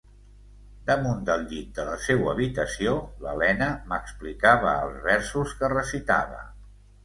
[0.87, 2.95] Damunt del llit de la seua habitació,
[3.27, 6.45] l'Elena m'explicava els versos que recitava.